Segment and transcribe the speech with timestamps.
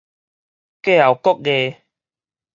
[0.81, 1.83] 過後個月